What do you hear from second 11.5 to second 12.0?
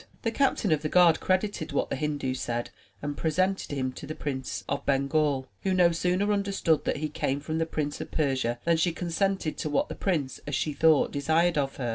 of her.